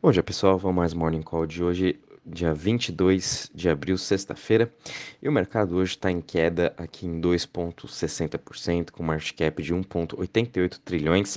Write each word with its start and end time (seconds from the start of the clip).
Bom 0.00 0.12
dia 0.12 0.22
pessoal, 0.22 0.56
vamos 0.56 0.76
mais 0.76 0.94
Morning 0.94 1.22
Call 1.22 1.44
de 1.44 1.60
hoje, 1.60 1.98
dia 2.24 2.54
22 2.54 3.50
de 3.52 3.68
abril, 3.68 3.98
sexta-feira. 3.98 4.72
E 5.20 5.28
o 5.28 5.32
mercado 5.32 5.74
hoje 5.74 5.96
está 5.96 6.08
em 6.08 6.20
queda 6.20 6.72
aqui 6.76 7.04
em 7.04 7.20
2,60%, 7.20 8.92
com 8.92 9.02
market 9.02 9.36
cap 9.36 9.60
de 9.60 9.74
1,88 9.74 10.78
trilhões. 10.84 11.36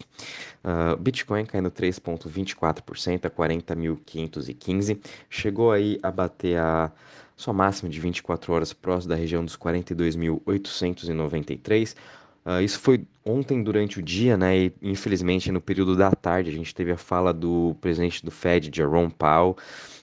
Uh, 0.63 0.95
Bitcoin 0.99 1.43
caindo 1.43 1.71
3,24% 1.71 3.25
a 3.25 3.31
40.515. 3.31 4.99
Chegou 5.27 5.71
aí 5.71 5.99
a 6.03 6.11
bater 6.11 6.59
a 6.59 6.91
sua 7.35 7.55
máxima 7.55 7.89
de 7.89 7.99
24 7.99 8.53
horas 8.53 8.73
próximo 8.73 9.09
da 9.09 9.15
região 9.15 9.43
dos 9.43 9.57
42.893. 9.57 11.95
Uh, 12.43 12.61
isso 12.61 12.79
foi 12.79 13.05
ontem 13.23 13.61
durante 13.61 13.99
o 13.99 14.01
dia, 14.01 14.35
né? 14.35 14.57
E 14.57 14.73
infelizmente 14.81 15.51
no 15.51 15.61
período 15.61 15.95
da 15.95 16.11
tarde 16.11 16.49
a 16.49 16.53
gente 16.53 16.73
teve 16.73 16.91
a 16.91 16.97
fala 16.97 17.31
do 17.31 17.75
presidente 17.79 18.25
do 18.25 18.31
Fed, 18.31 18.71
Jerome 18.73 19.11
Powell, 19.11 19.55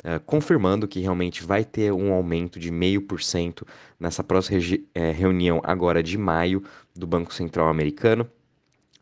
uh, 0.05 0.21
confirmando 0.25 0.87
que 0.87 1.01
realmente 1.01 1.43
vai 1.43 1.65
ter 1.65 1.93
um 1.93 2.12
aumento 2.12 2.61
de 2.61 2.71
meio 2.71 3.03
por 3.03 3.21
cento 3.21 3.67
nessa 3.98 4.23
próxima 4.23 4.61
é, 4.95 5.11
reunião 5.11 5.61
agora 5.65 6.01
de 6.01 6.17
maio 6.17 6.62
do 6.95 7.07
Banco 7.07 7.35
Central 7.35 7.69
Americano. 7.69 8.29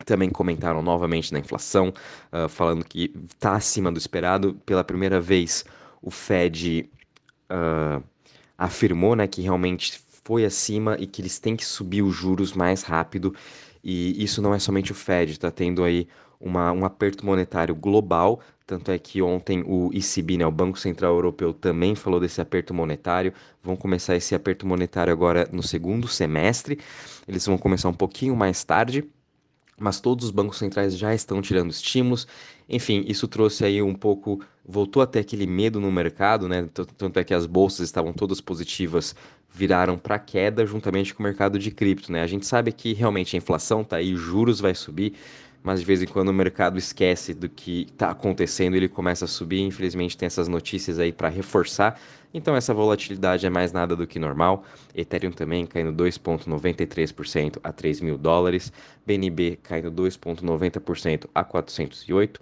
Também 0.05 0.31
comentaram 0.31 0.83
novamente 0.83 1.33
na 1.33 1.39
inflação, 1.39 1.93
uh, 2.33 2.49
falando 2.49 2.85
que 2.85 3.13
está 3.35 3.55
acima 3.55 3.93
do 3.93 3.99
esperado. 3.99 4.55
Pela 4.65 4.85
primeira 4.85 5.21
vez, 5.21 5.65
o 6.01 6.11
Fed 6.11 6.91
afirmou 8.59 9.15
né, 9.15 9.27
que 9.27 9.41
realmente 9.43 10.01
foi 10.27 10.45
acima 10.45 10.97
e 10.99 11.07
que 11.07 11.23
eles 11.23 11.39
têm 11.39 11.55
que 11.55 11.65
subir 11.65 12.03
os 12.03 12.13
juros 12.13 12.53
mais 12.53 12.83
rápido. 12.83 13.33
E 13.83 14.21
isso 14.23 14.43
não 14.43 14.53
é 14.53 14.59
somente 14.59 14.91
o 14.91 14.95
Fed, 14.95 15.31
está 15.31 15.53
tendo 15.53 15.85
aí 15.85 16.09
uma, 16.41 16.73
um 16.73 16.85
aperto 16.85 17.25
monetário 17.25 17.77
global. 17.77 18.41
Tanto 18.67 18.91
é 18.91 18.99
que 18.99 19.23
ontem 19.23 19.63
o 19.65 19.89
ECB, 19.95 20.39
né, 20.39 20.45
o 20.45 20.51
Banco 20.51 20.81
Central 20.81 21.15
Europeu, 21.15 21.55
também 21.55 21.95
falou 21.95 22.19
desse 22.19 22.41
aperto 22.41 22.75
monetário. 22.75 23.33
Vão 23.63 23.77
começar 23.77 24.17
esse 24.17 24.35
aperto 24.35 24.67
monetário 24.67 25.13
agora 25.13 25.49
no 25.53 25.63
segundo 25.63 26.09
semestre. 26.09 26.81
Eles 27.29 27.47
vão 27.47 27.57
começar 27.57 27.89
um 27.89 27.95
pouquinho 27.95 28.35
mais 28.35 28.65
tarde 28.65 29.09
mas 29.79 30.01
todos 30.01 30.27
os 30.27 30.31
bancos 30.31 30.59
centrais 30.59 30.97
já 30.97 31.15
estão 31.15 31.43
tirando 31.43 31.71
estímulos. 31.71 32.27
Enfim, 32.69 33.05
isso 33.07 33.29
trouxe 33.29 33.65
aí 33.65 33.83
um 33.83 33.95
pouco, 33.95 34.41
voltou 34.65 35.03
até 35.03 35.21
aquele 35.21 35.47
medo 35.47 35.81
no 35.81 35.93
mercado, 35.93 36.49
né? 36.49 36.69
Tanto 36.97 37.19
é 37.19 37.25
que 37.25 37.35
as 37.35 37.47
bolsas 37.47 37.81
estavam 37.81 38.13
todas 38.13 38.41
positivas, 38.41 39.15
viraram 39.51 39.97
para 39.97 40.19
queda 40.19 40.67
juntamente 40.67 41.15
com 41.15 41.23
o 41.23 41.27
mercado 41.27 41.59
de 41.59 41.71
cripto, 41.71 42.11
né? 42.11 42.23
A 42.23 42.27
gente 42.27 42.47
sabe 42.47 42.73
que 42.73 42.93
realmente 42.93 43.37
a 43.37 43.39
inflação 43.39 43.85
tá 43.85 43.97
aí, 43.97 44.15
juros 44.15 44.61
vai 44.61 44.75
subir, 44.75 45.15
mas 45.67 45.81
de 45.81 45.85
vez 45.85 46.01
em 46.01 46.07
quando 46.07 46.29
o 46.29 46.33
mercado 46.33 46.79
esquece 46.79 47.35
do 47.35 47.49
que 47.49 47.89
está 47.91 48.11
acontecendo, 48.11 48.77
ele 48.77 48.89
começa 48.89 49.25
a 49.25 49.29
subir. 49.29 49.63
Infelizmente 49.63 50.17
tem 50.17 50.29
essas 50.29 50.47
notícias 50.47 51.01
aí 51.01 51.11
para 51.13 51.29
reforçar. 51.29 52.01
Então 52.33 52.55
essa 52.55 52.73
volatilidade 52.73 53.45
é 53.45 53.51
mais 53.51 53.73
nada 53.73 53.97
do 53.97 54.07
que 54.07 54.21
normal. 54.21 54.63
Ethereum 54.95 55.33
também 55.33 55.67
caindo 55.67 55.93
2,93% 55.93 57.59
a 57.65 57.73
3 57.73 58.01
mil 58.01 58.17
dólares. 58.17 58.73
BNB 59.05 59.59
caindo 59.61 59.91
2,90% 59.91 61.29
a 61.35 61.43
408. 61.43 62.41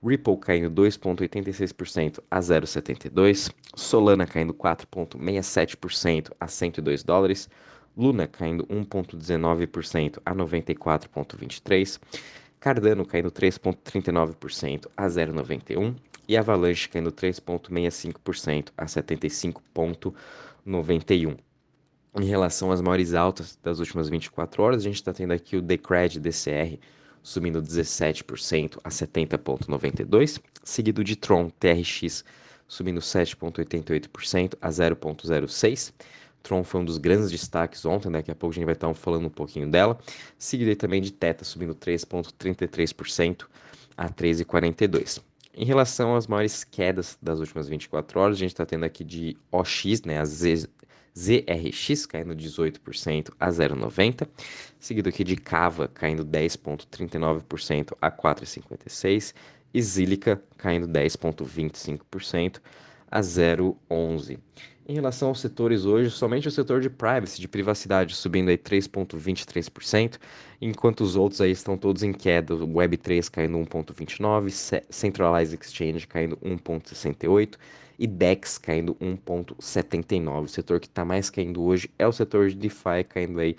Ripple 0.00 0.36
caindo 0.36 0.70
2,86% 0.70 2.20
a 2.30 2.38
0,72. 2.38 3.52
Solana 3.74 4.28
caindo 4.28 4.54
4,67% 4.54 6.30
a 6.38 6.46
102 6.46 7.02
dólares. 7.02 7.50
Luna 7.96 8.28
caindo 8.28 8.64
1,19% 8.66 10.20
a 10.24 10.32
94,23. 10.32 11.98
Cardano 12.60 13.04
caindo 13.06 13.30
3,39% 13.30 14.90
a 14.94 15.06
0,91 15.06 15.96
e 16.28 16.36
Avalanche 16.36 16.90
caindo 16.90 17.10
3,65% 17.10 18.68
a 18.76 18.84
75,91. 18.84 21.38
Em 22.20 22.24
relação 22.24 22.70
às 22.70 22.82
maiores 22.82 23.14
altas 23.14 23.58
das 23.62 23.78
últimas 23.78 24.10
24 24.10 24.62
horas, 24.62 24.82
a 24.82 24.84
gente 24.84 24.96
está 24.96 25.12
tendo 25.12 25.32
aqui 25.32 25.56
o 25.56 25.62
Decred 25.62 26.20
DCR 26.20 26.78
subindo 27.22 27.62
17% 27.62 28.78
a 28.84 28.90
70,92, 28.90 30.38
seguido 30.62 31.02
de 31.02 31.16
Tron 31.16 31.50
TRX 31.50 32.24
subindo 32.68 33.00
7,88% 33.00 34.54
a 34.60 34.68
0,06. 34.68 35.94
Tron 36.42 36.64
foi 36.64 36.80
um 36.80 36.84
dos 36.84 36.98
grandes 36.98 37.30
destaques 37.30 37.84
ontem, 37.84 38.10
daqui 38.10 38.30
a 38.30 38.34
pouco 38.34 38.52
a 38.52 38.56
gente 38.56 38.64
vai 38.64 38.74
estar 38.74 38.92
falando 38.94 39.26
um 39.26 39.30
pouquinho 39.30 39.70
dela. 39.70 39.98
Seguida 40.38 40.74
também 40.76 41.00
de 41.00 41.12
Teta 41.12 41.44
subindo 41.44 41.74
3,33% 41.74 43.46
a 43.96 44.08
13,42%. 44.08 45.22
Em 45.52 45.64
relação 45.64 46.14
às 46.14 46.26
maiores 46.26 46.64
quedas 46.64 47.18
das 47.20 47.40
últimas 47.40 47.68
24 47.68 48.20
horas, 48.20 48.36
a 48.36 48.38
gente 48.38 48.52
está 48.52 48.64
tendo 48.64 48.84
aqui 48.84 49.02
de 49.02 49.36
OX, 49.50 50.02
né, 50.06 50.18
a 50.18 50.24
Z, 50.24 50.68
ZRX 51.18 52.06
caindo 52.06 52.34
18% 52.34 53.30
a 53.38 53.48
0,90, 53.48 54.28
seguido 54.78 55.08
aqui 55.08 55.24
de 55.24 55.36
Cava 55.36 55.88
caindo 55.88 56.24
10,39% 56.24 57.96
a 58.00 58.10
4,56 58.10 59.34
e 59.74 59.82
Zilica 59.82 60.42
caindo 60.56 60.86
10,25% 60.86 62.60
a 63.10 63.20
0,11. 63.20 64.38
Em 64.86 64.94
relação 64.94 65.28
aos 65.28 65.40
setores 65.40 65.84
hoje, 65.84 66.10
somente 66.10 66.48
o 66.48 66.50
setor 66.50 66.80
de 66.80 66.90
privacy, 66.90 67.40
de 67.40 67.46
privacidade, 67.46 68.16
subindo 68.16 68.48
aí 68.48 68.58
3,23%, 68.58 70.18
enquanto 70.60 71.02
os 71.02 71.14
outros 71.14 71.40
aí 71.40 71.52
estão 71.52 71.76
todos 71.76 72.02
em 72.02 72.12
queda. 72.12 72.54
O 72.54 72.66
Web3 72.66 73.30
caindo 73.30 73.58
1,29%, 73.58 74.82
Centralized 74.90 75.60
Exchange 75.60 76.08
caindo 76.08 76.36
1,68% 76.38 77.56
e 78.00 78.06
DEX 78.06 78.58
caindo 78.58 78.94
1,79%. 78.96 80.44
O 80.44 80.48
setor 80.48 80.80
que 80.80 80.86
está 80.86 81.04
mais 81.04 81.30
caindo 81.30 81.62
hoje 81.62 81.90
é 81.98 82.08
o 82.08 82.12
setor 82.12 82.48
de 82.48 82.56
DeFi, 82.56 83.04
caindo 83.08 83.38
aí 83.38 83.54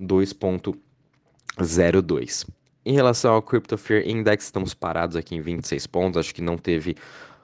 2,02%. 0.00 2.48
Em 2.84 2.94
relação 2.94 3.34
ao 3.34 3.42
Crypto 3.42 3.78
Fear 3.78 4.08
Index, 4.08 4.46
estamos 4.46 4.74
parados 4.74 5.14
aqui 5.14 5.36
em 5.36 5.40
26 5.40 5.86
pontos, 5.86 6.18
acho 6.18 6.34
que 6.34 6.42
não 6.42 6.58
teve 6.58 6.96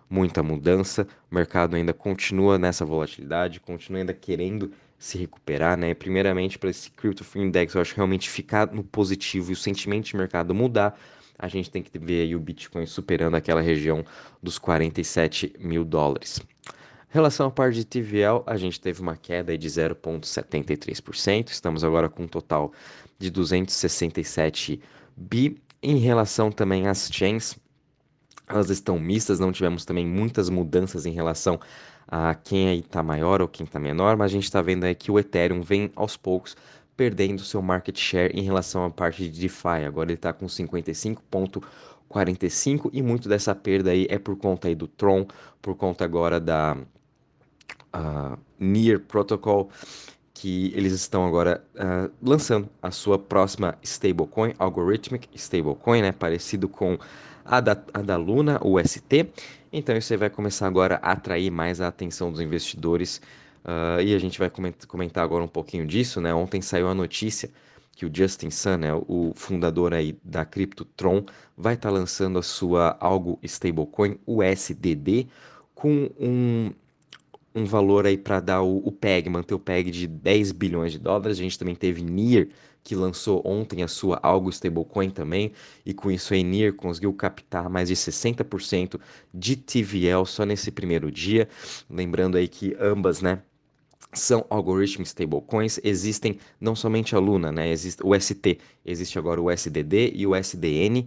muita 0.09 0.43
mudança. 0.43 1.07
O 1.31 1.35
mercado 1.35 1.77
ainda 1.77 1.93
continua 1.93 2.59
nessa 2.59 2.85
volatilidade, 2.85 3.61
continua 3.61 4.01
ainda 4.01 4.15
querendo 4.15 4.73
se 4.99 5.17
recuperar, 5.17 5.77
né? 5.77 5.95
Primeiramente, 5.95 6.59
para 6.59 6.71
esse 6.71 6.91
Crypto 6.91 7.25
Free 7.25 7.43
Index, 7.43 7.75
eu 7.75 7.81
acho 7.81 7.95
realmente 7.95 8.29
ficar 8.29 8.73
no 8.73 8.83
positivo 8.83 9.51
e 9.51 9.53
o 9.53 9.57
sentimento 9.57 10.07
de 10.07 10.17
mercado 10.17 10.55
mudar, 10.55 10.99
a 11.39 11.47
gente 11.47 11.71
tem 11.71 11.83
que 11.83 11.97
ver 11.99 12.23
aí 12.23 12.35
o 12.35 12.41
Bitcoin 12.41 12.85
superando 12.85 13.37
aquela 13.37 13.61
região 13.61 14.05
dos 14.43 14.59
47 14.59 15.55
mil 15.61 15.85
dólares. 15.85 16.41
Em 17.11 17.15
relação 17.15 17.47
à 17.47 17.51
parte 17.51 17.77
de 17.77 17.85
TVL, 17.85 18.43
a 18.45 18.57
gente 18.57 18.81
teve 18.81 19.01
uma 19.01 19.17
queda 19.17 19.57
de 19.57 19.69
0,73%, 19.69 21.49
estamos 21.49 21.85
agora 21.85 22.09
com 22.09 22.25
um 22.25 22.29
total 22.29 22.73
de 23.19 23.31
267 23.31 24.81
bi. 25.17 25.57
Em 25.81 25.97
relação 25.99 26.51
também 26.51 26.89
às 26.89 27.09
chains, 27.11 27.57
elas 28.49 28.71
estão 28.71 28.99
mistas, 28.99 29.39
não 29.39 29.53
tivemos 29.53 29.85
também 29.85 30.07
muitas 30.07 30.49
mudanças 30.49 31.05
em 31.07 31.13
relação 31.13 31.61
a 32.07 32.35
quem 32.35 32.69
aí 32.69 32.81
está 32.81 33.03
maior 33.03 33.43
ou 33.43 33.49
quem 33.49 33.65
está 33.65 33.79
menor, 33.79 34.17
mas 34.17 34.31
a 34.31 34.35
gente 34.35 34.45
está 34.45 34.63
vendo 34.63 34.85
aí 34.85 34.95
que 34.95 35.11
o 35.11 35.19
Ethereum 35.19 35.61
vem 35.61 35.93
aos 35.95 36.17
poucos 36.17 36.57
perdendo 36.97 37.45
seu 37.45 37.61
market 37.63 37.97
share 37.97 38.33
em 38.37 38.43
relação 38.43 38.85
à 38.85 38.91
parte 38.91 39.29
de 39.29 39.41
DeFi. 39.41 39.85
Agora 39.87 40.11
ele 40.11 40.15
está 40.15 40.33
com 40.33 40.47
55,45 40.47 42.91
e 42.93 43.03
muito 43.03 43.29
dessa 43.29 43.55
perda 43.55 43.91
aí 43.91 44.09
é 44.11 44.19
por 44.19 44.37
conta 44.37 44.67
aí 44.67 44.75
do 44.75 44.89
Tron, 44.89 45.25
por 45.63 45.77
conta 45.77 46.05
agora 46.05 46.41
da 46.41 46.77
uh, 47.95 48.37
Near 48.59 48.99
Protocol, 49.01 49.71
que 50.35 50.73
eles 50.75 50.93
estão 50.93 51.25
agora 51.25 51.63
uh, 51.77 52.11
lançando 52.23 52.69
a 52.83 52.91
sua 52.91 53.19
próxima 53.19 53.79
stablecoin, 53.83 54.55
Algorithmic 54.59 55.29
Stablecoin, 55.35 56.03
né, 56.03 56.11
parecido 56.11 56.69
com 56.69 56.99
a 57.49 57.61
da, 57.61 58.17
Luna, 58.17 58.61
o 58.63 58.79
ST. 58.79 59.31
Então 59.73 59.97
isso 59.97 60.17
vai 60.19 60.31
começar 60.31 60.67
agora 60.67 60.99
a 61.03 61.13
atrair 61.13 61.51
mais 61.51 61.81
a 61.81 61.89
atenção 61.89 62.31
dos 62.31 62.41
investidores. 62.41 63.21
Uh, 63.65 64.01
e 64.01 64.15
a 64.15 64.19
gente 64.19 64.39
vai 64.39 64.51
comentar 64.87 65.25
agora 65.25 65.45
um 65.45 65.49
pouquinho 65.49 65.87
disso, 65.87 66.21
né? 66.21 66.33
Ontem 66.33 66.63
saiu 66.63 66.89
a 66.89 66.95
notícia 66.95 67.51
que 67.99 68.07
o 68.07 68.11
Justin 68.15 68.49
Sun, 68.49 68.77
né, 68.77 68.95
o 68.95 69.33
fundador 69.35 69.93
aí 69.93 70.17
da 70.23 70.45
CryptoTron, 70.45 71.25
vai 71.57 71.75
estar 71.75 71.89
tá 71.89 71.95
lançando 71.95 72.39
a 72.39 72.43
sua 72.43 72.97
algo 73.01 73.41
stablecoin, 73.43 74.17
o 74.25 74.41
SDD, 74.41 75.27
com 75.75 76.09
um, 76.17 76.71
um 77.55 77.65
valor 77.65 78.07
aí 78.07 78.17
para 78.17 78.41
dar 78.41 78.63
o, 78.63 78.79
o, 78.79 78.93
PEG, 78.93 79.29
manter 79.29 79.55
o 79.55 79.59
PEG 79.59 79.91
de 79.91 80.07
10 80.07 80.53
bilhões 80.53 80.93
de 80.93 80.99
dólares. 80.99 81.39
A 81.39 81.43
gente 81.43 81.59
também 81.59 81.75
teve 81.75 82.03
NIR, 82.03 82.51
que 82.83 82.95
lançou 82.95 83.43
ontem 83.45 83.83
a 83.83 83.89
sua 83.89 84.19
algo 84.23 84.49
stablecoin 84.49 85.11
também, 85.11 85.53
e 85.85 85.93
com 85.93 86.11
isso 86.11 86.33
a 86.33 86.37
Enir 86.37 86.75
conseguiu 86.75 87.13
captar 87.13 87.69
mais 87.69 87.89
de 87.89 87.95
60% 87.95 88.99
de 89.33 89.57
TVL 89.57 90.25
só 90.25 90.45
nesse 90.45 90.71
primeiro 90.71 91.11
dia. 91.11 91.49
Lembrando 91.91 92.39
aí 92.39 92.49
que 92.49 92.75
ambas, 92.81 93.21
né, 93.21 93.43
são 94.15 94.47
algorithm 94.49 95.03
stablecoins, 95.03 95.79
existem 95.85 96.39
não 96.59 96.75
somente 96.75 97.15
a 97.15 97.19
Luna, 97.19 97.53
né, 97.53 97.71
existe 97.71 98.01
o 98.03 98.19
ST, 98.19 98.59
existe 98.87 99.19
agora 99.19 99.39
o 99.39 99.51
SDD 99.51 100.13
e 100.15 100.27
o 100.27 100.35
SDN, 100.35 101.07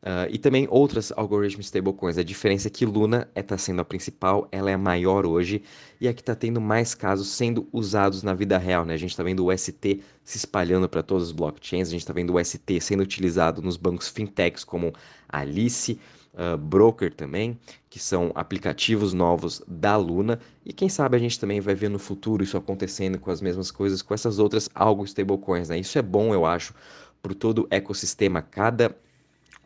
Uh, 0.00 0.30
e 0.30 0.38
também 0.38 0.68
outras 0.70 1.12
algoritmos 1.16 1.66
stablecoins. 1.66 2.18
A 2.18 2.22
diferença 2.22 2.68
é 2.68 2.70
que 2.70 2.86
Luna 2.86 3.28
está 3.34 3.58
sendo 3.58 3.80
a 3.80 3.84
principal, 3.84 4.46
ela 4.52 4.70
é 4.70 4.74
a 4.74 4.78
maior 4.78 5.26
hoje 5.26 5.60
e 6.00 6.06
é 6.06 6.12
que 6.12 6.20
está 6.20 6.36
tendo 6.36 6.60
mais 6.60 6.94
casos 6.94 7.28
sendo 7.28 7.68
usados 7.72 8.22
na 8.22 8.32
vida 8.32 8.56
real. 8.58 8.84
Né? 8.84 8.94
A 8.94 8.96
gente 8.96 9.10
está 9.10 9.24
vendo 9.24 9.44
o 9.44 9.58
ST 9.58 10.00
se 10.22 10.36
espalhando 10.36 10.88
para 10.88 11.02
todos 11.02 11.24
os 11.24 11.32
blockchains, 11.32 11.88
a 11.88 11.90
gente 11.90 12.02
está 12.02 12.12
vendo 12.12 12.32
o 12.32 12.44
ST 12.44 12.80
sendo 12.80 13.02
utilizado 13.02 13.60
nos 13.60 13.76
bancos 13.76 14.08
fintechs 14.08 14.62
como 14.62 14.92
Alice, 15.28 15.98
uh, 16.32 16.56
Broker 16.56 17.12
também, 17.12 17.58
que 17.90 17.98
são 17.98 18.30
aplicativos 18.36 19.12
novos 19.12 19.60
da 19.66 19.96
Luna. 19.96 20.38
E 20.64 20.72
quem 20.72 20.88
sabe 20.88 21.16
a 21.16 21.20
gente 21.20 21.40
também 21.40 21.60
vai 21.60 21.74
ver 21.74 21.90
no 21.90 21.98
futuro 21.98 22.44
isso 22.44 22.56
acontecendo 22.56 23.18
com 23.18 23.32
as 23.32 23.40
mesmas 23.40 23.72
coisas 23.72 24.00
com 24.00 24.14
essas 24.14 24.38
outras 24.38 24.70
algo 24.72 25.04
stablecoins. 25.04 25.70
Né? 25.70 25.80
Isso 25.80 25.98
é 25.98 26.02
bom, 26.02 26.32
eu 26.32 26.46
acho, 26.46 26.72
para 27.20 27.34
todo 27.34 27.62
o 27.62 27.66
ecossistema. 27.68 28.40
Cada 28.40 28.94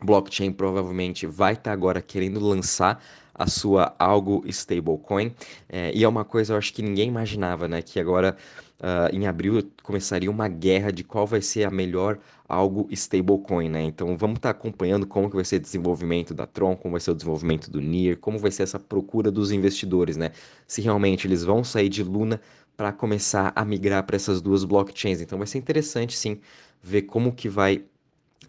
blockchain 0.03 0.51
provavelmente 0.51 1.25
vai 1.25 1.53
estar 1.53 1.63
tá 1.63 1.71
agora 1.71 2.01
querendo 2.01 2.39
lançar 2.39 3.03
a 3.33 3.47
sua 3.47 3.95
algo 3.97 4.43
stablecoin. 4.47 5.33
É, 5.67 5.91
e 5.93 6.03
é 6.03 6.07
uma 6.07 6.23
coisa 6.23 6.53
eu 6.53 6.57
acho 6.57 6.73
que 6.73 6.81
ninguém 6.81 7.07
imaginava, 7.07 7.67
né? 7.67 7.81
Que 7.81 7.99
agora 7.99 8.37
uh, 8.79 9.15
em 9.15 9.25
abril 9.25 9.63
começaria 9.81 10.29
uma 10.29 10.47
guerra 10.47 10.91
de 10.91 11.03
qual 11.03 11.25
vai 11.25 11.41
ser 11.41 11.63
a 11.63 11.71
melhor 11.71 12.19
algo 12.47 12.87
stablecoin, 12.91 13.69
né? 13.69 13.81
Então 13.83 14.15
vamos 14.17 14.37
estar 14.37 14.53
tá 14.53 14.59
acompanhando 14.59 15.07
como 15.07 15.29
que 15.29 15.35
vai 15.35 15.45
ser 15.45 15.55
o 15.55 15.59
desenvolvimento 15.59 16.33
da 16.33 16.45
Tron, 16.45 16.75
como 16.75 16.91
vai 16.91 17.01
ser 17.01 17.11
o 17.11 17.15
desenvolvimento 17.15 17.71
do 17.71 17.81
NIR, 17.81 18.17
como 18.17 18.37
vai 18.37 18.51
ser 18.51 18.63
essa 18.63 18.79
procura 18.79 19.31
dos 19.31 19.51
investidores, 19.51 20.17
né? 20.17 20.31
Se 20.67 20.81
realmente 20.81 21.25
eles 21.25 21.43
vão 21.43 21.63
sair 21.63 21.89
de 21.89 22.03
Luna 22.03 22.39
para 22.77 22.91
começar 22.91 23.51
a 23.55 23.65
migrar 23.65 24.03
para 24.03 24.15
essas 24.15 24.41
duas 24.41 24.63
blockchains. 24.63 25.21
Então 25.21 25.37
vai 25.37 25.47
ser 25.47 25.57
interessante 25.57 26.17
sim 26.17 26.39
ver 26.81 27.03
como 27.03 27.31
que 27.31 27.47
vai 27.47 27.83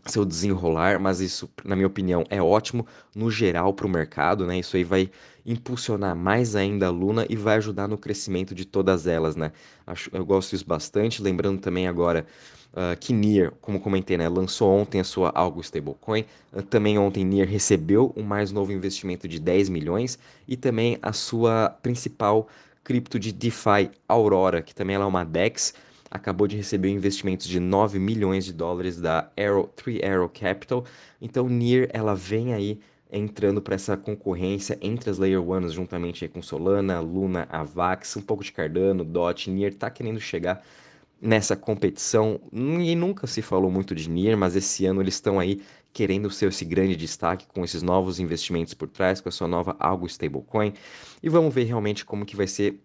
seu 0.06 0.24
desenrolar, 0.24 1.00
mas 1.00 1.20
isso, 1.20 1.48
na 1.64 1.74
minha 1.74 1.86
opinião, 1.86 2.24
é 2.28 2.42
ótimo 2.42 2.86
no 3.14 3.30
geral 3.30 3.72
para 3.72 3.86
o 3.86 3.90
mercado, 3.90 4.46
né? 4.46 4.58
Isso 4.58 4.76
aí 4.76 4.84
vai 4.84 5.10
impulsionar 5.46 6.16
mais 6.16 6.56
ainda 6.56 6.86
a 6.86 6.90
Luna 6.90 7.26
e 7.28 7.36
vai 7.36 7.56
ajudar 7.56 7.86
no 7.88 7.98
crescimento 7.98 8.54
de 8.54 8.64
todas 8.64 9.06
elas, 9.06 9.36
né? 9.36 9.52
Acho, 9.86 10.10
eu 10.12 10.24
gosto 10.24 10.50
disso 10.50 10.66
bastante, 10.66 11.22
lembrando 11.22 11.60
também 11.60 11.86
agora 11.86 12.26
uh, 12.74 12.96
que 12.98 13.12
Nier, 13.12 13.52
como 13.60 13.80
comentei, 13.80 14.16
né, 14.16 14.28
lançou 14.28 14.70
ontem 14.70 15.00
a 15.00 15.04
sua 15.04 15.30
algo 15.34 15.60
stablecoin. 15.60 16.24
Uh, 16.52 16.62
também 16.62 16.98
ontem 16.98 17.24
Nier 17.24 17.48
recebeu 17.48 18.12
um 18.16 18.22
mais 18.22 18.52
novo 18.52 18.72
investimento 18.72 19.28
de 19.28 19.38
10 19.38 19.68
milhões 19.68 20.18
e 20.46 20.56
também 20.56 20.98
a 21.00 21.12
sua 21.12 21.70
principal 21.82 22.48
cripto 22.82 23.18
de 23.18 23.32
DeFi 23.32 23.90
Aurora, 24.06 24.60
que 24.60 24.74
também 24.74 24.96
é 24.96 24.98
uma 24.98 25.24
DEX 25.24 25.72
acabou 26.14 26.46
de 26.46 26.56
receber 26.56 26.90
investimentos 26.90 27.48
de 27.48 27.58
9 27.58 27.98
milhões 27.98 28.44
de 28.44 28.52
dólares 28.52 29.00
da 29.00 29.28
Arrow, 29.36 29.66
Three 29.66 30.00
Arrow 30.04 30.28
Capital. 30.28 30.84
Então, 31.20 31.48
NIR 31.48 31.90
ela 31.92 32.14
vem 32.14 32.54
aí 32.54 32.78
entrando 33.10 33.60
para 33.60 33.74
essa 33.74 33.96
concorrência 33.96 34.78
entre 34.80 35.10
as 35.10 35.18
Layer 35.18 35.42
Ones, 35.42 35.72
juntamente 35.72 36.28
com 36.28 36.40
Solana, 36.40 37.00
Luna, 37.00 37.48
Avax, 37.50 38.16
um 38.16 38.22
pouco 38.22 38.44
de 38.44 38.52
Cardano, 38.52 39.04
DOT, 39.04 39.50
NIR 39.50 39.72
está 39.72 39.90
querendo 39.90 40.20
chegar 40.20 40.64
nessa 41.20 41.56
competição. 41.56 42.40
E 42.52 42.94
nunca 42.94 43.26
se 43.26 43.42
falou 43.42 43.70
muito 43.70 43.92
de 43.92 44.08
NIR, 44.08 44.36
mas 44.36 44.54
esse 44.54 44.86
ano 44.86 45.00
eles 45.00 45.14
estão 45.14 45.40
aí 45.40 45.62
querendo 45.92 46.30
ser 46.30 46.48
esse 46.48 46.64
grande 46.64 46.94
destaque 46.94 47.46
com 47.46 47.64
esses 47.64 47.82
novos 47.82 48.20
investimentos 48.20 48.74
por 48.74 48.88
trás, 48.88 49.20
com 49.20 49.28
a 49.28 49.32
sua 49.32 49.48
nova 49.48 49.74
algo 49.80 50.06
stablecoin. 50.06 50.74
E 51.20 51.28
vamos 51.28 51.52
ver 51.52 51.64
realmente 51.64 52.04
como 52.04 52.24
que 52.24 52.36
vai 52.36 52.46
ser 52.46 52.80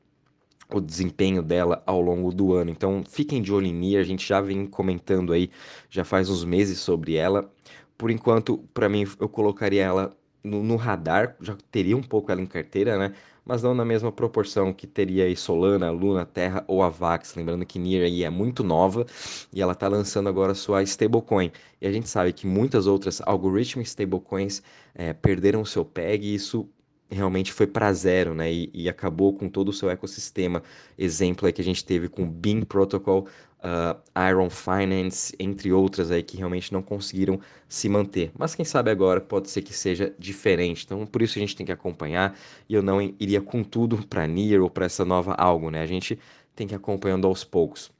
o 0.71 0.79
desempenho 0.79 1.41
dela 1.41 1.81
ao 1.85 1.99
longo 2.01 2.31
do 2.31 2.53
ano. 2.53 2.69
Então 2.71 3.03
fiquem 3.07 3.41
de 3.41 3.51
olho 3.51 3.67
em 3.67 3.73
Nia, 3.73 3.99
a 3.99 4.03
gente 4.03 4.27
já 4.27 4.39
vem 4.39 4.65
comentando 4.65 5.33
aí 5.33 5.49
já 5.89 6.03
faz 6.03 6.29
uns 6.29 6.43
meses 6.43 6.79
sobre 6.79 7.15
ela. 7.15 7.51
Por 7.97 8.11
enquanto, 8.11 8.59
para 8.73 8.87
mim, 8.87 9.05
eu 9.19 9.27
colocaria 9.27 9.83
ela 9.83 10.15
no, 10.43 10.63
no, 10.63 10.75
radar, 10.77 11.35
já 11.41 11.57
teria 11.71 11.97
um 11.97 12.03
pouco 12.03 12.31
ela 12.31 12.41
em 12.41 12.45
carteira, 12.45 12.97
né? 12.97 13.13
Mas 13.45 13.63
não 13.63 13.73
na 13.73 13.83
mesma 13.83 14.11
proporção 14.11 14.71
que 14.71 14.85
teria 14.85 15.25
aí 15.25 15.35
Solana, 15.35 15.89
Luna, 15.91 16.25
Terra 16.25 16.63
ou 16.67 16.83
Avax. 16.83 17.35
Lembrando 17.35 17.65
que 17.65 17.79
Nier 17.79 18.05
aí 18.05 18.23
é 18.23 18.29
muito 18.29 18.63
nova 18.63 19.05
e 19.51 19.61
ela 19.61 19.73
está 19.73 19.87
lançando 19.87 20.29
agora 20.29 20.53
sua 20.53 20.83
stablecoin. 20.83 21.51
E 21.81 21.87
a 21.87 21.91
gente 21.91 22.07
sabe 22.07 22.31
que 22.31 22.45
muitas 22.45 22.85
outras 22.85 23.21
algoritmos 23.25 23.89
stablecoins 23.89 24.61
é, 24.93 25.13
perderam 25.13 25.65
seu 25.65 25.83
PEG 25.83 26.27
e 26.27 26.35
isso 26.35 26.69
realmente 27.09 27.51
foi 27.51 27.67
para 27.67 27.91
zero, 27.93 28.33
né? 28.33 28.51
E, 28.51 28.69
e, 28.73 28.89
acabou 28.89 29.33
com 29.33 29.49
todo 29.49 29.69
o 29.69 29.73
seu 29.73 29.89
ecossistema. 29.89 30.61
Exemplo 30.97 31.47
aí 31.47 31.53
que 31.53 31.61
a 31.61 31.65
gente 31.65 31.83
teve 31.83 32.07
com 32.07 32.29
Beam 32.29 32.61
Protocol, 32.61 33.27
uh, 33.59 34.29
Iron 34.29 34.49
Finance, 34.49 35.33
entre 35.39 35.71
outras 35.71 36.11
aí 36.11 36.23
que 36.23 36.37
realmente 36.37 36.71
não 36.71 36.81
conseguiram 36.81 37.39
se 37.67 37.89
manter. 37.89 38.31
Mas 38.37 38.55
quem 38.55 38.65
sabe 38.65 38.91
agora 38.91 39.19
pode 39.19 39.49
ser 39.49 39.61
que 39.61 39.73
seja 39.73 40.13
diferente. 40.19 40.85
Então 40.85 41.05
por 41.05 41.21
isso 41.21 41.37
a 41.37 41.41
gente 41.41 41.55
tem 41.55 41.65
que 41.65 41.71
acompanhar. 41.71 42.37
E 42.67 42.73
eu 42.73 42.81
não 42.81 43.01
iria 43.01 43.41
com 43.41 43.63
tudo 43.63 44.05
para 44.07 44.27
Nier 44.27 44.61
ou 44.61 44.69
para 44.69 44.85
essa 44.85 45.03
nova 45.03 45.33
algo, 45.33 45.69
né? 45.71 45.81
A 45.81 45.87
gente 45.87 46.19
tem 46.55 46.67
que 46.67 46.73
ir 46.73 46.77
acompanhando 46.77 47.25
aos 47.27 47.43
poucos. 47.43 47.91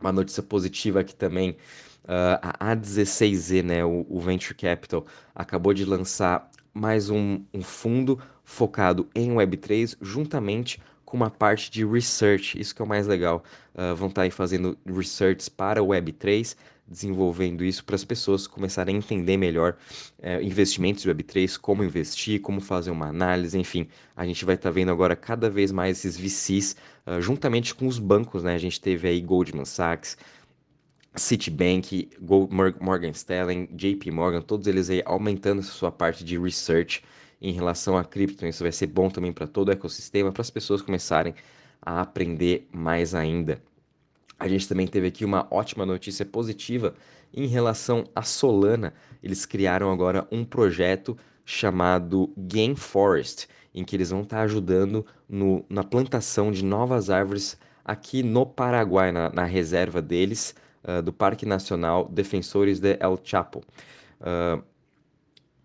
Uma 0.00 0.12
notícia 0.12 0.42
positiva 0.42 1.00
aqui 1.00 1.14
também. 1.14 1.56
Uh, 2.04 2.34
a 2.42 2.74
A16Z, 2.74 3.62
né, 3.62 3.84
o, 3.84 4.04
o 4.08 4.18
Venture 4.18 4.56
Capital, 4.56 5.06
acabou 5.32 5.72
de 5.72 5.84
lançar 5.84 6.50
mais 6.72 7.10
um, 7.10 7.42
um 7.52 7.62
fundo 7.62 8.18
focado 8.44 9.08
em 9.14 9.30
Web3, 9.32 9.96
juntamente 10.00 10.80
com 11.04 11.16
uma 11.16 11.30
parte 11.30 11.70
de 11.70 11.84
research. 11.84 12.58
Isso 12.58 12.74
que 12.74 12.80
é 12.80 12.84
o 12.84 12.88
mais 12.88 13.06
legal. 13.06 13.44
Uh, 13.74 13.94
vão 13.94 14.08
estar 14.08 14.22
tá 14.22 14.24
aí 14.24 14.30
fazendo 14.30 14.78
research 14.86 15.50
para 15.50 15.82
Web3, 15.82 16.56
desenvolvendo 16.88 17.64
isso 17.64 17.84
para 17.84 17.94
as 17.94 18.04
pessoas 18.04 18.46
começarem 18.46 18.94
a 18.94 18.98
entender 18.98 19.36
melhor 19.36 19.76
uh, 20.18 20.42
investimentos 20.42 21.02
de 21.02 21.10
Web3, 21.10 21.58
como 21.58 21.84
investir, 21.84 22.40
como 22.40 22.60
fazer 22.60 22.90
uma 22.90 23.08
análise, 23.08 23.58
enfim. 23.58 23.86
A 24.16 24.26
gente 24.26 24.44
vai 24.44 24.54
estar 24.54 24.70
tá 24.70 24.72
vendo 24.72 24.90
agora 24.90 25.14
cada 25.14 25.50
vez 25.50 25.70
mais 25.70 25.98
esses 25.98 26.16
VCs, 26.16 26.76
uh, 27.06 27.20
juntamente 27.20 27.74
com 27.74 27.86
os 27.86 27.98
bancos, 27.98 28.42
né? 28.42 28.54
A 28.54 28.58
gente 28.58 28.80
teve 28.80 29.06
aí 29.06 29.20
Goldman 29.20 29.66
Sachs, 29.66 30.16
Citibank, 31.14 32.10
Morgan 32.80 33.10
Stanley, 33.10 33.68
JP 33.72 34.10
Morgan, 34.10 34.40
todos 34.40 34.66
eles 34.66 34.88
aí 34.88 35.02
aumentando 35.04 35.62
sua 35.62 35.92
parte 35.92 36.24
de 36.24 36.38
research 36.38 37.02
em 37.40 37.52
relação 37.52 37.98
a 37.98 38.04
cripto. 38.04 38.46
Isso 38.46 38.62
vai 38.62 38.72
ser 38.72 38.86
bom 38.86 39.10
também 39.10 39.32
para 39.32 39.46
todo 39.46 39.68
o 39.68 39.72
ecossistema, 39.72 40.32
para 40.32 40.40
as 40.40 40.50
pessoas 40.50 40.80
começarem 40.80 41.34
a 41.80 42.00
aprender 42.00 42.68
mais 42.72 43.14
ainda. 43.14 43.60
A 44.38 44.48
gente 44.48 44.66
também 44.66 44.86
teve 44.86 45.08
aqui 45.08 45.24
uma 45.24 45.46
ótima 45.50 45.84
notícia 45.84 46.24
positiva 46.24 46.94
em 47.32 47.46
relação 47.46 48.04
à 48.14 48.22
Solana. 48.22 48.94
Eles 49.22 49.44
criaram 49.44 49.92
agora 49.92 50.26
um 50.32 50.44
projeto 50.44 51.16
chamado 51.44 52.32
Game 52.36 52.74
Forest, 52.74 53.48
em 53.74 53.84
que 53.84 53.96
eles 53.96 54.10
vão 54.10 54.22
estar 54.22 54.42
ajudando 54.42 55.04
no, 55.28 55.64
na 55.68 55.84
plantação 55.84 56.50
de 56.50 56.64
novas 56.64 57.10
árvores 57.10 57.58
aqui 57.84 58.22
no 58.22 58.46
Paraguai, 58.46 59.12
na, 59.12 59.30
na 59.30 59.44
reserva 59.44 60.00
deles 60.00 60.54
uh, 60.84 61.02
do 61.02 61.12
Parque 61.12 61.46
Nacional 61.46 62.08
Defensores 62.08 62.80
de 62.80 62.96
El 63.00 63.18
Chapo. 63.22 63.62
Uh, 64.20 64.62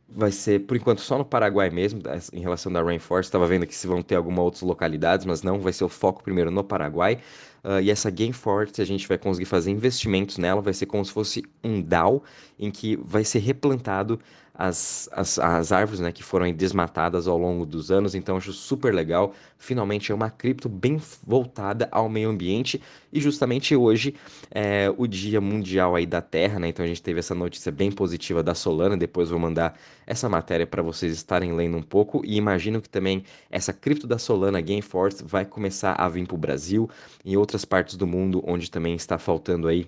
vai 0.10 0.32
ser, 0.32 0.62
por 0.62 0.78
enquanto, 0.78 1.02
só 1.02 1.18
no 1.18 1.26
Paraguai 1.26 1.70
mesmo, 1.70 2.02
em 2.32 2.40
relação 2.40 2.72
da 2.72 2.82
Rainforest. 2.82 3.28
Estava 3.28 3.46
vendo 3.46 3.68
que 3.68 3.76
se 3.76 3.88
vão 3.88 4.02
ter 4.02 4.16
algumas 4.16 4.40
outras 4.40 4.62
localidades, 4.62 5.26
mas 5.26 5.44
não, 5.44 5.60
vai 5.60 5.74
ser 5.74 5.84
o 5.84 5.90
foco 5.90 6.24
primeiro 6.24 6.50
no 6.50 6.64
Paraguai. 6.64 7.20
Uh, 7.64 7.82
e 7.82 7.92
essa 7.92 8.10
Game 8.10 8.32
Forest, 8.32 8.82
a 8.82 8.86
gente 8.86 9.08
vai 9.08 9.18
conseguir 9.18 9.46
fazer 9.46 9.72
investimentos 9.72 10.38
nela, 10.38 10.62
vai 10.62 10.74
ser 10.74 10.86
como 10.86 11.04
se 11.04 11.12
fosse 11.12 11.44
um 11.64 11.82
DAO, 11.82 12.24
em 12.58 12.72
que 12.72 12.96
vai 12.96 13.24
ser 13.24 13.40
replantado 13.40 14.20
as, 14.58 15.08
as, 15.12 15.38
as 15.38 15.72
árvores 15.72 16.00
né, 16.00 16.12
que 16.12 16.24
foram 16.24 16.52
desmatadas 16.52 17.28
ao 17.28 17.38
longo 17.38 17.64
dos 17.64 17.92
anos, 17.92 18.16
então 18.16 18.38
acho 18.38 18.52
super 18.52 18.92
legal. 18.94 19.34
Finalmente 19.60 20.12
é 20.12 20.16
uma 20.16 20.32
cripto 20.32 20.68
bem 20.68 21.00
voltada 21.26 21.88
ao 21.92 22.10
meio 22.10 22.30
ambiente 22.30 22.82
e 23.14 23.20
justamente 23.20 23.76
hoje 23.76 24.16
é 24.50 24.92
o 24.98 25.06
Dia 25.06 25.40
Mundial 25.40 25.96
aí 25.96 26.08
da 26.08 26.22
Terra, 26.22 26.60
né? 26.60 26.70
Então 26.70 26.84
a 26.84 26.88
gente 26.88 27.04
teve 27.04 27.20
essa 27.20 27.36
notícia 27.36 27.72
bem 27.72 27.92
positiva 27.92 28.42
da 28.42 28.56
Solana, 28.56 28.98
depois 28.98 29.30
vou 29.30 29.40
mandar 29.40 29.78
essa 30.08 30.28
matéria 30.28 30.66
para 30.66 30.82
vocês 30.82 31.14
estarem 31.14 31.54
lendo 31.54 31.78
um 31.78 31.84
pouco 31.84 32.24
e 32.26 32.36
imagino 32.36 32.82
que 32.82 32.90
também 32.90 33.24
essa 33.52 33.72
cripto 33.72 34.08
da 34.08 34.18
Solana 34.18 34.60
Gameforce 34.60 35.24
vai 35.24 35.46
começar 35.46 35.94
a 35.94 36.10
vir 36.10 36.26
para 36.26 36.36
o 36.36 36.38
Brasil 36.38 36.90
e 37.24 37.38
outras 37.38 37.64
partes 37.64 37.96
do 37.96 38.08
mundo 38.08 38.44
onde 38.46 38.72
também 38.72 38.96
está 38.96 39.20
faltando 39.20 39.68
aí 39.68 39.88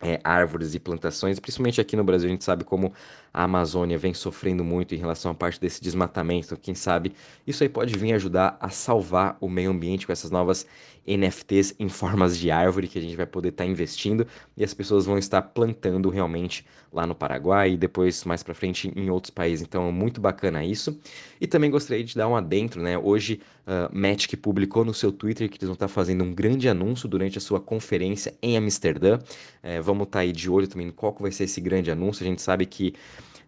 é, 0.00 0.20
árvores 0.22 0.74
e 0.74 0.78
plantações, 0.78 1.40
principalmente 1.40 1.80
aqui 1.80 1.96
no 1.96 2.04
Brasil, 2.04 2.28
a 2.28 2.32
gente 2.32 2.44
sabe 2.44 2.64
como 2.64 2.92
a 3.32 3.44
Amazônia 3.44 3.98
vem 3.98 4.14
sofrendo 4.14 4.64
muito 4.64 4.94
em 4.94 4.98
relação 4.98 5.30
à 5.32 5.34
parte 5.34 5.60
desse 5.60 5.82
desmatamento. 5.82 6.56
Quem 6.56 6.74
sabe 6.74 7.12
isso 7.46 7.62
aí 7.62 7.68
pode 7.68 7.96
vir 7.98 8.12
ajudar 8.14 8.56
a 8.60 8.70
salvar 8.70 9.36
o 9.40 9.48
meio 9.48 9.70
ambiente 9.70 10.06
com 10.06 10.12
essas 10.12 10.30
novas 10.30 10.66
NFTs 11.08 11.74
em 11.78 11.88
formas 11.88 12.36
de 12.36 12.50
árvore 12.50 12.86
que 12.86 12.98
a 12.98 13.02
gente 13.02 13.16
vai 13.16 13.26
poder 13.26 13.48
estar 13.48 13.64
tá 13.64 13.70
investindo 13.70 14.26
e 14.56 14.62
as 14.62 14.74
pessoas 14.74 15.06
vão 15.06 15.16
estar 15.16 15.40
plantando 15.40 16.10
realmente 16.10 16.66
lá 16.92 17.06
no 17.06 17.14
Paraguai 17.14 17.72
e 17.72 17.76
depois 17.76 18.24
mais 18.24 18.42
para 18.42 18.54
frente 18.54 18.92
em 18.94 19.10
outros 19.10 19.30
países. 19.30 19.66
Então, 19.66 19.90
muito 19.90 20.20
bacana 20.20 20.64
isso. 20.64 20.98
E 21.40 21.46
também 21.46 21.70
gostaria 21.70 22.04
de 22.04 22.14
dar 22.14 22.28
um 22.28 22.36
adentro, 22.36 22.82
né? 22.82 22.98
Hoje, 22.98 23.40
uh, 23.66 23.96
Magic 23.96 24.36
publicou 24.36 24.84
no 24.84 24.92
seu 24.92 25.12
Twitter 25.12 25.48
que 25.48 25.56
eles 25.56 25.68
vão 25.68 25.74
estar 25.74 25.88
tá 25.88 25.92
fazendo 25.92 26.24
um 26.24 26.34
grande 26.34 26.68
anúncio 26.68 27.08
durante 27.08 27.38
a 27.38 27.40
sua 27.40 27.60
conferência 27.60 28.34
em 28.42 28.56
Amsterdã. 28.56 29.18
É, 29.62 29.80
vamos 29.88 30.06
estar 30.06 30.20
tá 30.20 30.22
aí 30.22 30.32
de 30.32 30.48
olho 30.48 30.68
também 30.68 30.90
qual 30.90 31.16
vai 31.18 31.32
ser 31.32 31.44
esse 31.44 31.60
grande 31.60 31.90
anúncio. 31.90 32.24
A 32.24 32.28
gente 32.28 32.42
sabe 32.42 32.64
que 32.64 32.94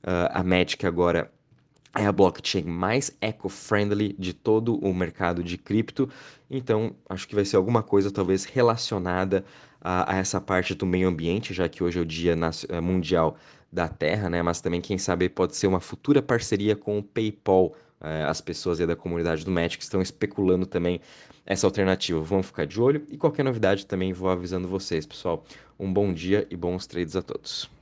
Uh, 0.01 0.33
a 0.33 0.43
Magic 0.43 0.87
agora 0.87 1.31
é 1.95 2.07
a 2.07 2.13
blockchain 2.13 2.65
mais 2.65 3.15
eco-friendly 3.21 4.15
de 4.19 4.33
todo 4.33 4.77
o 4.77 4.95
mercado 4.95 5.43
de 5.43 5.59
cripto. 5.59 6.09
Então, 6.49 6.95
acho 7.09 7.29
que 7.29 7.35
vai 7.35 7.45
ser 7.45 7.57
alguma 7.57 7.83
coisa 7.83 8.11
talvez 8.11 8.45
relacionada 8.45 9.45
a, 9.81 10.15
a 10.15 10.19
essa 10.19 10.41
parte 10.41 10.75
do 10.75 10.87
meio 10.87 11.09
ambiente, 11.09 11.53
já 11.53 11.69
que 11.69 11.83
hoje 11.83 11.99
é 11.99 12.03
o 12.03 12.07
Dia 12.07 12.37
eh, 12.69 12.81
Mundial 12.81 13.37
da 13.73 13.89
Terra, 13.89 14.31
né? 14.31 14.43
Mas 14.43 14.61
também, 14.61 14.81
quem 14.81 14.99
sabe, 14.99 15.29
pode 15.29 15.57
ser 15.57 15.67
uma 15.67 15.81
futura 15.81 16.23
parceria 16.23 16.77
com 16.77 16.99
o 16.99 17.03
PayPal. 17.03 17.75
É, 18.03 18.25
as 18.25 18.41
pessoas 18.41 18.79
da 18.79 18.97
comunidade 18.97 19.45
do 19.45 19.51
Magic 19.51 19.83
estão 19.83 20.01
especulando 20.01 20.67
também 20.67 21.01
essa 21.45 21.67
alternativa. 21.67 22.21
Vamos 22.21 22.47
ficar 22.47 22.67
de 22.67 22.81
olho 22.81 23.05
e 23.11 23.17
qualquer 23.17 23.45
novidade 23.45 23.87
também 23.87 24.13
vou 24.13 24.31
avisando 24.31 24.69
vocês, 24.69 25.07
pessoal. 25.07 25.45
Um 25.79 25.93
bom 25.93 26.13
dia 26.13 26.47
e 26.51 26.57
bons 26.57 26.87
trades 26.87 27.17
a 27.17 27.23
todos. 27.23 27.80